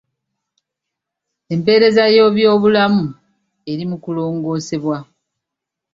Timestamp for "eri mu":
3.71-3.97